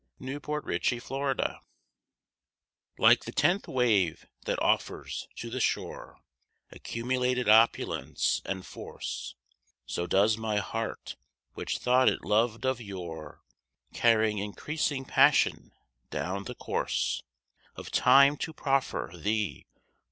A 0.19 0.23
MAN'S 0.23 0.47
LAST 0.47 1.11
LOVE 1.11 1.57
Like 2.97 3.25
the 3.25 3.31
tenth 3.31 3.67
wave, 3.67 4.25
that 4.45 4.57
offers 4.59 5.27
to 5.35 5.51
the 5.51 5.59
shore 5.59 6.21
Accumulated 6.71 7.47
opulence 7.47 8.41
and 8.43 8.65
force, 8.65 9.35
So 9.85 10.07
does 10.07 10.39
my 10.39 10.57
heart, 10.57 11.17
which 11.53 11.77
thought 11.77 12.09
it 12.09 12.25
loved 12.25 12.65
of 12.65 12.81
yore, 12.81 13.43
Carry 13.93 14.31
increasing 14.39 15.05
passion 15.05 15.71
down 16.09 16.45
the 16.45 16.55
course 16.55 17.21
Of 17.75 17.91
time 17.91 18.37
to 18.37 18.53
proffer 18.53 19.11
thee. 19.15 19.67